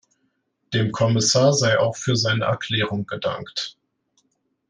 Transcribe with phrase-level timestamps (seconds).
[0.73, 3.77] Dem Kommissar sei auch für seine Erklärung gedankt.